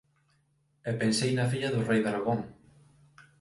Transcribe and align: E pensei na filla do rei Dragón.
E 0.89 0.91
pensei 1.01 1.31
na 1.33 1.49
filla 1.51 1.73
do 1.75 1.85
rei 1.89 1.99
Dragón. 2.03 2.39